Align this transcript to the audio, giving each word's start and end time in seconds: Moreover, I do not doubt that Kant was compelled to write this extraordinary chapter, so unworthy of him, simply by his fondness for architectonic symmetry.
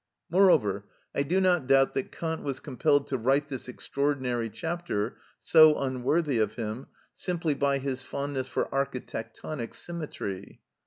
Moreover, 0.31 0.85
I 1.13 1.21
do 1.21 1.39
not 1.39 1.67
doubt 1.67 1.93
that 1.93 2.11
Kant 2.11 2.41
was 2.41 2.59
compelled 2.59 3.05
to 3.05 3.19
write 3.19 3.49
this 3.49 3.67
extraordinary 3.67 4.49
chapter, 4.49 5.17
so 5.41 5.77
unworthy 5.77 6.39
of 6.39 6.55
him, 6.55 6.87
simply 7.13 7.53
by 7.53 7.77
his 7.77 8.01
fondness 8.01 8.47
for 8.47 8.67
architectonic 8.73 9.75
symmetry. 9.75 10.59